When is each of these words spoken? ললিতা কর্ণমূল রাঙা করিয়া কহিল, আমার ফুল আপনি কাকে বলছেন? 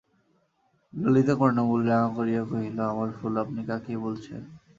ললিতা 0.93 1.33
কর্ণমূল 1.39 1.81
রাঙা 1.89 2.09
করিয়া 2.17 2.41
কহিল, 2.49 2.77
আমার 2.91 3.09
ফুল 3.17 3.33
আপনি 3.43 3.61
কাকে 3.69 3.93
বলছেন? 4.05 4.41